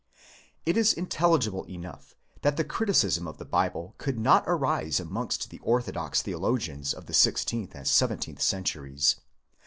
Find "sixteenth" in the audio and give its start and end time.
7.13-7.75